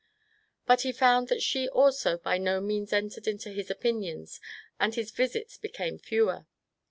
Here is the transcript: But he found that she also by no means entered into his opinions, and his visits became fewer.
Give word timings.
But 0.65 0.81
he 0.81 0.91
found 0.91 1.27
that 1.27 1.43
she 1.43 1.69
also 1.69 2.17
by 2.17 2.39
no 2.39 2.59
means 2.59 2.91
entered 2.91 3.27
into 3.27 3.51
his 3.51 3.69
opinions, 3.69 4.39
and 4.79 4.95
his 4.95 5.11
visits 5.11 5.57
became 5.59 5.99
fewer. 5.99 6.47